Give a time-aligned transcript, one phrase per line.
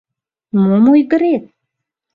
[0.63, 1.43] —Мом ойгырет?